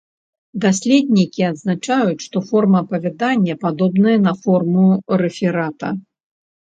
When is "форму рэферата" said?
4.47-5.91